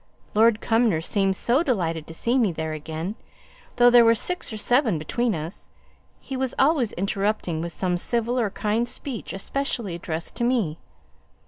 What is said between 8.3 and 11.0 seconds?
or kind speech especially addressed to me.